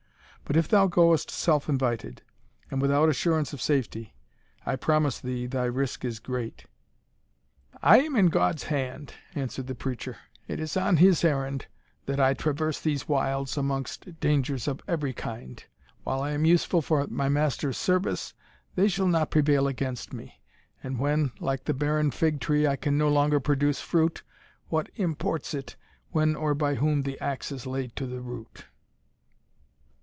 [0.43, 2.23] But if thou goest self invited,
[2.69, 4.13] and without assurance of safety,
[4.65, 6.65] I promise thee thy risk is great."
[7.81, 10.17] "I am in God's hand," answered the preacher;
[10.49, 11.67] "it is on His errand
[12.05, 15.63] that I traverse these wilds amidst dangers of every kind;
[16.03, 18.33] while I am useful for my master's service,
[18.75, 20.41] they shall not prevail against me,
[20.83, 24.21] and when, like the barren fig tree, I can no longer produce fruit,
[24.67, 25.77] what imports it
[26.09, 28.65] when or by whom the axe is laid to the root?"